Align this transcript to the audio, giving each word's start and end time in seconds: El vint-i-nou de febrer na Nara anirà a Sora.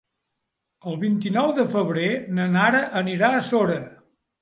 El 0.91 0.97
vint-i-nou 1.03 1.53
de 1.61 1.67
febrer 1.75 2.09
na 2.41 2.51
Nara 2.57 2.83
anirà 3.05 3.35
a 3.41 3.47
Sora. 3.55 3.83